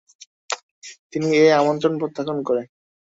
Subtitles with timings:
[1.13, 2.63] তিনি এ আমন্ত্রন প্রত্যাখ্যান করে।